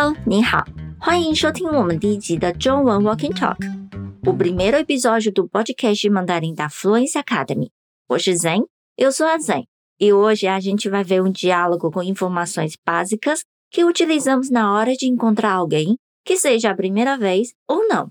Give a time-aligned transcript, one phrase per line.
[0.00, 0.64] Hello，你好，
[0.98, 7.70] 欢迎收听我们第一集的中文 Walking Talk，o primeiro episódio do podcast Mandarim da Fluency Academy。
[8.08, 9.66] 我是 Zen，eu sou a Zen,
[9.98, 14.94] e hoje a gente vai ver um diálogo com informações básicas que utilizamos na hora
[14.94, 18.10] de encontrar alguém, que seja a primeira vez ou não.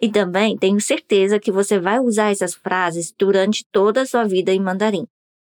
[0.00, 4.52] E também tenho certeza que você vai usar essas frases durante toda a sua vida
[4.52, 5.06] em mandarim.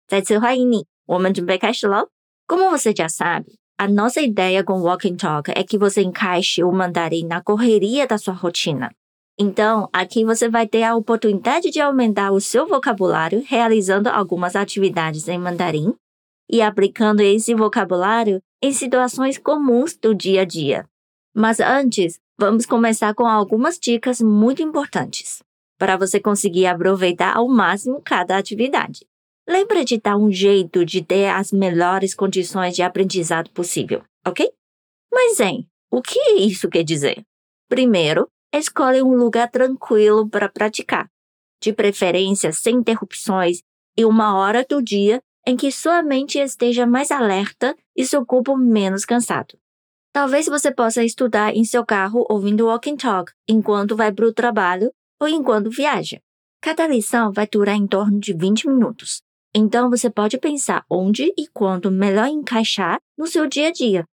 [0.08, 2.08] 再次欢迎你，我们准备开始喽。
[2.48, 6.71] Como você já sabe, a nossa ideia com o Walking Talk é que você encaixe o
[6.71, 8.91] mandarim na correria da sua rotina.
[9.39, 15.27] Então, aqui você vai ter a oportunidade de aumentar o seu vocabulário realizando algumas atividades
[15.27, 15.93] em mandarim
[16.49, 20.89] e aplicando esse vocabulário em situações comuns do dia a dia.
[21.35, 25.43] Mas antes, vamos começar com algumas dicas muito importantes
[25.77, 29.05] para você conseguir aproveitar ao máximo cada atividade.
[29.49, 34.51] Lembra de dar um jeito de ter as melhores condições de aprendizado possível, ok?
[35.13, 37.23] Mas, hein, o que isso quer dizer?
[37.69, 41.11] Primeiro, escolhe um lugar tranquilo para praticar,
[41.63, 43.63] de preferência sem interrupções
[43.97, 48.57] e uma hora do dia em que sua mente esteja mais alerta e seu corpo
[48.57, 49.59] menos cansado.
[50.13, 54.93] Talvez você possa estudar em seu carro ouvindo Walking Talk enquanto vai para o trabalho
[55.21, 56.21] ou enquanto viaja.
[56.63, 59.24] Cada lição vai durar em torno de 20 minutos.
[59.55, 64.05] Então você pode pensar onde e quando melhor encaixar no seu dia a dia.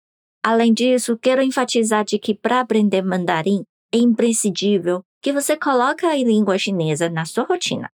[0.44, 6.16] Além disso, quero enfatizar de que para aprender mandarim é imprescindível que você coloque a
[6.16, 7.89] língua chinesa na sua rotina.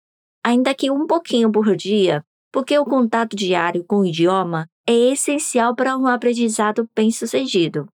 [0.43, 5.75] Ainda que um pouquinho por dia, porque o contato diário com o idioma é essencial
[5.75, 7.89] para um aprendizado bem-sucedido.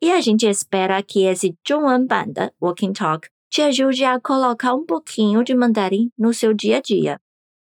[0.00, 4.84] E a gente espera que esse Zhongwen Banda Walking Talk te ajude a colocar um
[4.84, 7.18] pouquinho de mandarim no seu dia a dia.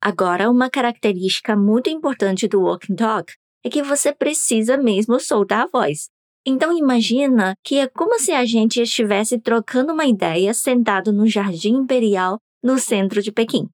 [0.00, 3.32] Agora, uma característica muito importante do Walking Talk
[3.64, 6.08] é que você precisa mesmo soltar a voz.
[6.46, 11.74] Então imagina que é como se a gente estivesse trocando uma ideia sentado no Jardim
[11.74, 13.68] Imperial no centro de Pequim.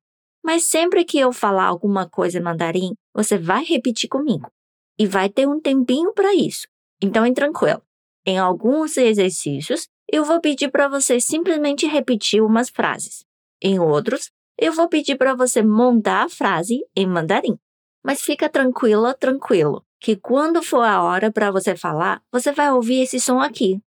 [0.45, 4.51] Mas sempre que eu falar alguma coisa em mandarim, você vai repetir comigo.
[4.99, 6.67] E vai ter um tempinho para isso.
[7.01, 7.83] Então é tranquilo.
[8.27, 13.25] Em alguns exercícios, eu vou pedir para você simplesmente repetir umas frases.
[13.63, 17.59] Em outros, eu vou pedir para você montar a frase em mandarim.
[18.05, 23.03] Mas fica tranquila, tranquilo, que quando for a hora para você falar, você vai ouvir
[23.03, 23.81] esse som aqui.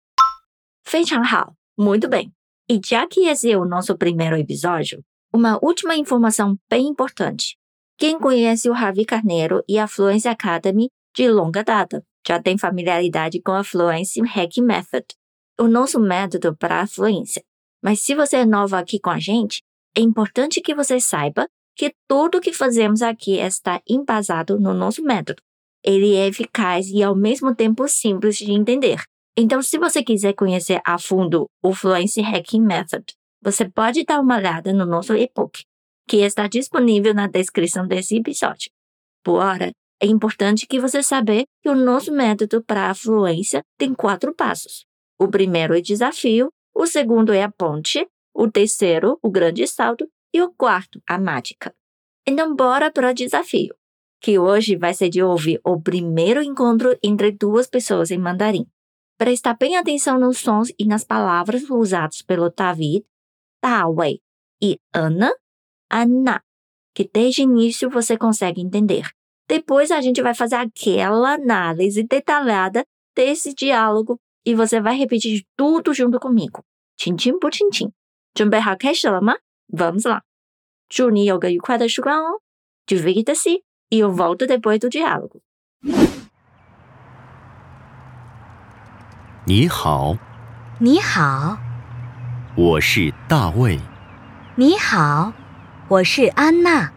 [0.87, 1.27] Feichang
[1.77, 2.33] muito bem.
[2.71, 7.59] E já que esse é o nosso primeiro episódio, uma última informação bem importante.
[7.99, 13.41] Quem conhece o Ravi Carneiro e a Fluency Academy de longa data já tem familiaridade
[13.43, 15.07] com a Fluency Hack Method,
[15.61, 17.45] o nosso método para a fluência.
[17.83, 19.63] Mas se você é nova aqui com a gente,
[19.97, 25.43] é importante que você saiba que tudo que fazemos aqui está embasado no nosso método.
[25.85, 29.03] Ele é eficaz e ao mesmo tempo simples de entender.
[29.37, 33.05] Então, se você quiser conhecer a fundo o Fluency Hacking Method,
[33.43, 35.65] você pode dar uma olhada no nosso e-book,
[36.09, 38.71] que está disponível na descrição desse episódio.
[39.23, 43.93] Por hora, é importante que você saiba que o nosso método para a fluência tem
[43.93, 44.85] quatro passos.
[45.19, 50.43] O primeiro é desafio, o segundo é a ponte, o terceiro, o grande salto, e
[50.43, 51.73] o quarto, a mágica.
[52.27, 53.75] Então, bora para o desafio,
[54.21, 58.67] que hoje vai ser de ouvir o primeiro encontro entre duas pessoas em mandarim.
[59.17, 63.07] Prestar bem atenção nos sons e nas palavras usados pelo David,
[63.63, 64.21] Dawei
[64.61, 65.33] e Ana,
[65.91, 66.43] Anna,
[66.95, 69.09] que desde o início você consegue entender.
[69.49, 72.85] Depois a gente vai fazer aquela análise detalhada
[73.15, 76.65] desse diálogo e você vai repetir tudo junto comigo.
[76.97, 77.93] Tchim, por tchim.
[78.35, 79.37] 准备好开始了吗
[79.69, 80.23] ？Vamos lá！
[80.89, 82.41] 祝你有个愉快的时光哦
[82.85, 85.41] ！Divirta-se e eu volto depois do diálogo。
[89.47, 90.19] 你好，
[90.81, 91.59] 你好，
[92.57, 93.79] 我是大卫。
[94.57, 95.33] 你好，
[95.89, 96.93] 我是安娜。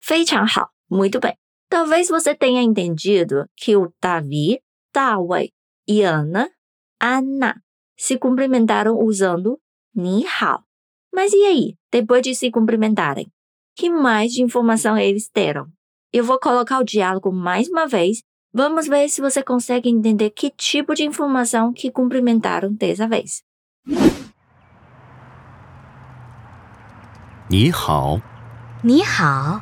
[0.00, 1.34] 非常好，muito bem.
[1.68, 4.60] Talvez você tenha entendido que o Davi,
[4.92, 5.52] 大卫
[5.84, 6.50] e Ana
[7.01, 7.61] Ana
[7.97, 9.59] se cumprimentaram usando
[9.95, 10.63] ni hao.
[11.13, 13.27] Mas e aí, depois de se cumprimentarem?
[13.75, 15.67] Que mais de informação eles deram?
[16.11, 18.23] Eu vou colocar o diálogo mais uma vez.
[18.53, 23.43] Vamos ver se você consegue entender que tipo de informação que cumprimentaram dessa vez.
[27.49, 28.19] 你好，
[28.81, 29.61] 你好，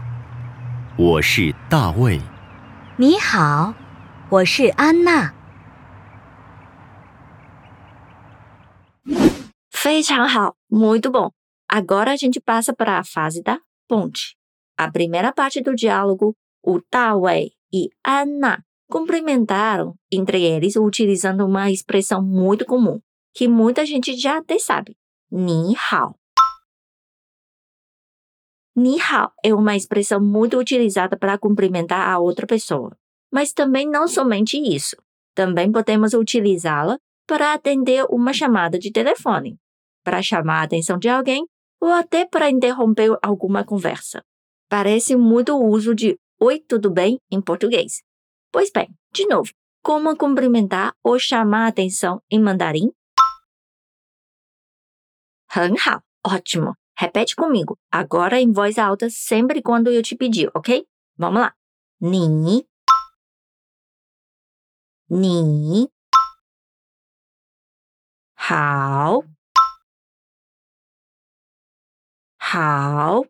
[0.98, 2.22] 我是大卫。
[2.98, 3.74] 你好，
[4.30, 5.34] 我是安娜。
[9.87, 10.27] Feijão
[10.69, 11.31] muito bom.
[11.71, 14.37] Agora a gente passa para a fase da ponte.
[14.77, 22.21] A primeira parte do diálogo, o Dawei e Ana cumprimentaram entre eles utilizando uma expressão
[22.21, 22.99] muito comum,
[23.33, 24.97] que muita gente já até sabe.
[25.31, 26.19] Ni hao.
[28.75, 32.91] Ni hao é uma expressão muito utilizada para cumprimentar a outra pessoa.
[33.33, 34.97] Mas também não somente isso.
[35.33, 39.57] Também podemos utilizá-la para atender uma chamada de telefone
[40.07, 41.45] para chamar a atenção de alguém
[41.81, 44.23] ou até para interromper alguma conversa.
[44.69, 48.03] Parece muito o uso de Oi, tudo bem em português.
[48.53, 49.51] Pois bem, de novo,
[49.83, 52.93] como cumprimentar ou chamar a atenção em mandarim?
[55.49, 56.75] 很好, ótimo.
[56.99, 60.87] Repete comigo, agora em voz alta, sempre quando eu te pedir, ok?
[61.17, 61.55] Vamos lá.
[62.01, 62.67] Ni.
[65.09, 65.89] Ni.
[68.37, 69.36] Hao.
[72.56, 73.26] Hao.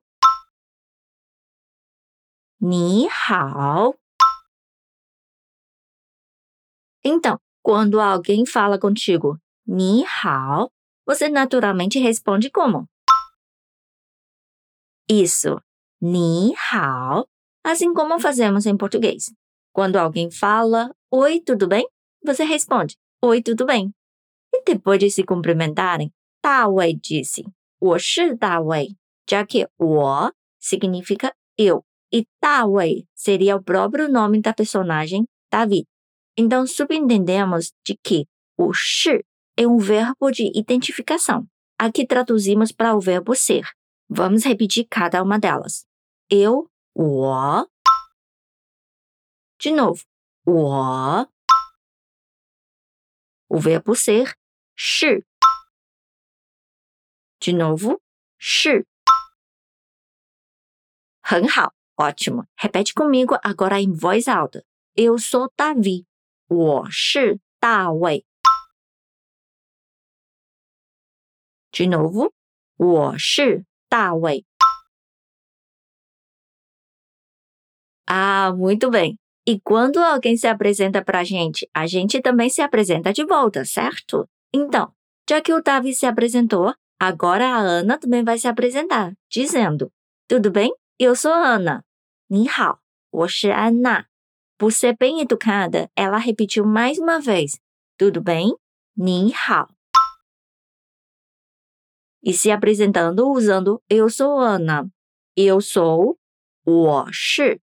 [2.60, 3.96] Ni hao.
[7.04, 10.72] Então, quando alguém fala contigo, ni hao,
[11.06, 12.88] você naturalmente responde como?
[15.10, 15.62] Isso,
[16.02, 17.28] ni hao,
[17.64, 19.34] assim como fazemos em português.
[19.74, 21.88] Quando alguém fala, oi, tudo bem?
[22.24, 23.94] Você responde, oi, tudo bem.
[24.54, 27.44] E depois de se cumprimentarem, Da Wei disse,
[27.82, 28.96] 我是大卫,
[29.29, 30.01] já que o
[30.59, 35.87] significa eu e Tawei seria o próprio nome da personagem Davi.
[36.37, 38.27] Então subentendemos de que
[38.57, 39.25] o shi
[39.57, 41.47] é um verbo de identificação.
[41.79, 43.67] Aqui traduzimos para o verbo ser.
[44.09, 45.85] Vamos repetir cada uma delas.
[46.31, 47.67] Eu, o.
[49.59, 50.03] De novo,
[50.47, 51.27] o.
[53.49, 54.35] O verbo ser,
[54.77, 55.25] shi.
[57.41, 58.01] De novo,
[58.39, 58.85] shi.
[61.26, 62.46] 很好, ótimo.
[62.58, 64.64] Repete comigo agora em voz alta.
[64.96, 66.06] Eu sou Davi.
[66.48, 68.26] 我是大卫。
[71.72, 72.34] De novo,
[72.76, 74.44] 我是大卫。
[78.06, 79.18] Ah, muito bem.
[79.48, 83.64] E quando alguém se apresenta para a gente, a gente também se apresenta de volta,
[83.64, 84.28] certo?
[84.54, 84.94] Então,
[85.30, 89.90] já que o Davi se apresentou, agora a Ana também vai se apresentar, dizendo:
[90.28, 90.74] Tudo bem?
[90.98, 91.84] Eu sou Ana.
[92.28, 94.08] 你好，我是安娜。
[94.62, 97.60] por ser bem educada, ela repetiu mais uma vez:
[97.98, 98.56] Tudo bem?
[98.94, 99.70] 你好。
[102.22, 104.92] E se apresentando usando Eu sou Ana.
[105.36, 106.20] Eu sou.
[106.64, 107.60] 我是。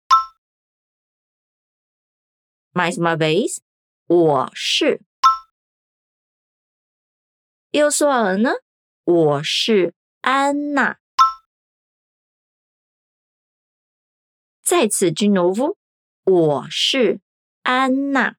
[2.73, 3.61] Mais uma vez.
[4.07, 5.01] 我是。
[7.73, 8.61] Eu sou a Ana.
[9.05, 10.98] 我是安娜。
[14.69, 15.77] 再次 de novo.
[16.25, 17.21] 我是
[17.63, 18.37] 安娜。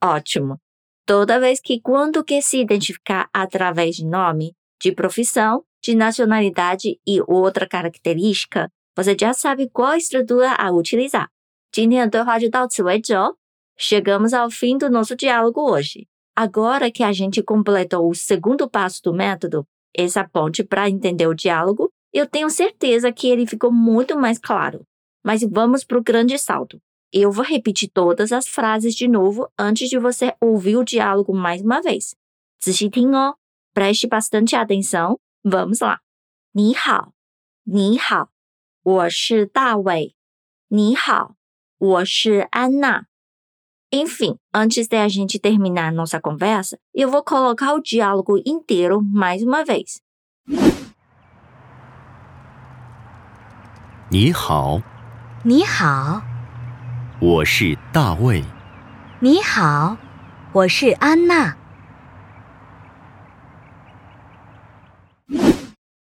[0.00, 0.58] Ótimo!
[1.06, 7.20] Toda vez que quando quer se identificar através de nome, de profissão, de nacionalidade e
[7.26, 11.30] outra característica, você já sabe qual estrutura a utilizar.
[11.72, 13.36] 今天的对话就到此为止哦。
[13.78, 16.06] Chegamos ao fim do nosso diálogo hoje.
[16.36, 19.66] Agora que a gente completou o segundo passo do método,
[19.96, 24.86] essa ponte para entender o diálogo, eu tenho certeza que ele ficou muito mais claro.
[25.24, 26.80] Mas vamos para o grande salto.
[27.12, 31.62] Eu vou repetir todas as frases de novo antes de você ouvir o diálogo mais
[31.62, 32.14] uma vez.
[32.60, 33.34] 仔细听哦,
[33.74, 35.18] preste bastante atenção.
[35.42, 36.00] Vamos lá.
[36.52, 37.12] 你好,
[37.64, 38.30] 你好,
[38.84, 40.14] 我是大卫.
[40.68, 41.34] 你好,
[41.78, 43.06] 我是安娜.
[43.90, 49.42] Enfim, antes de a gente terminar nossa conversa, eu vou colocar o diálogo inteiro mais
[49.42, 50.00] uma vez.
[54.10, 54.82] 你好，
[55.42, 56.22] 你好，
[57.20, 58.44] 我是大卫。
[59.20, 59.96] 你好，
[60.52, 61.56] 我是安娜。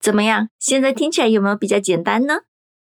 [0.00, 0.48] 怎么样？
[0.58, 2.40] 现在听起来有没有比较简单呢？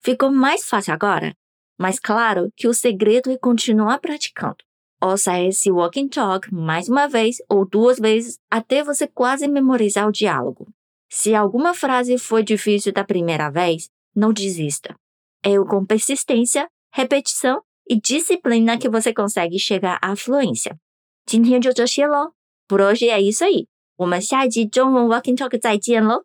[0.02, 1.34] Ficou mais fácil agora?
[1.78, 4.58] Mas claro que o segredo é continuar praticando.
[5.00, 10.12] Ouça esse walking talk mais uma vez ou duas vezes até você quase memorizar o
[10.12, 10.68] diálogo.
[11.10, 14.94] Se alguma frase foi difícil da primeira vez, não desista.
[15.42, 20.76] É com persistência, repetição e disciplina que você consegue chegar à fluência.
[21.24, 22.32] 今天就这些喽，
[22.68, 23.68] por hoje é isso aí.
[23.96, 26.24] 我们下一集中文 Walking Talk 再见喽！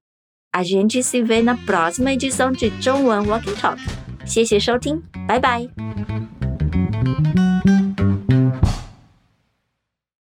[0.51, 3.77] A gente se vê na próxima edição de 中文 Walking Talk。
[4.25, 5.69] 谢谢收听，拜拜。